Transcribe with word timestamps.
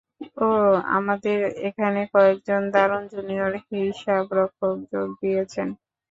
ওহ, 0.39 0.65
আমাদের 0.97 1.39
এখানে 1.67 2.01
কয়েকজন 2.13 2.61
দারুন 2.73 3.03
জুনিয়র 3.13 3.53
হিসাবরক্ষক 3.65 4.75
যোগ 4.91 5.07
দিয়েছেন। 5.21 5.67